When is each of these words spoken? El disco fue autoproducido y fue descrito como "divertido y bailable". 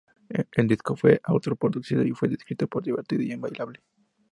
El 0.53 0.67
disco 0.67 0.95
fue 0.95 1.21
autoproducido 1.23 2.01
y 2.03 2.09
fue 2.13 2.27
descrito 2.27 2.67
como 2.67 2.81
"divertido 2.81 3.21
y 3.21 3.35
bailable". 3.35 3.83